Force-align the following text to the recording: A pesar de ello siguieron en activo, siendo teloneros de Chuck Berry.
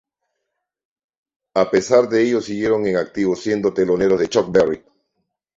A 1.53 1.69
pesar 1.69 2.09
de 2.09 2.23
ello 2.23 2.41
siguieron 2.41 2.87
en 2.87 2.97
activo, 2.97 3.35
siendo 3.35 3.71
teloneros 3.71 4.19
de 4.19 4.29
Chuck 4.29 4.49
Berry. 4.51 4.83